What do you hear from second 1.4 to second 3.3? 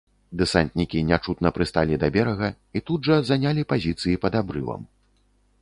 прысталі да берага і тут жа